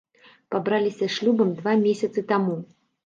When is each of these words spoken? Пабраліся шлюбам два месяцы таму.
Пабраліся 0.53 1.09
шлюбам 1.17 1.51
два 1.59 1.77
месяцы 1.85 2.25
таму. 2.33 2.57